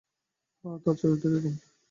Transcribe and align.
হ্যাঁ, 0.65 0.77
তার 0.83 0.95
চরিত্র 0.95 1.25
এরকম। 1.29 1.55